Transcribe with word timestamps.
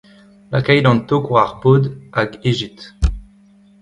Lakait 0.51 0.83
an 0.89 0.99
tok 1.09 1.25
war 1.33 1.43
ar 1.45 1.53
pod 1.61 1.83
hag 2.15 2.31
hejit. 2.43 2.79